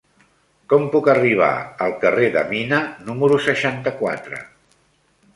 Com 0.71 0.85
puc 0.93 1.09
arribar 1.11 1.49
al 1.87 1.93
carrer 2.03 2.29
de 2.35 2.41
Mina 2.53 2.79
número 3.09 3.37
seixanta-quatre? 3.49 4.41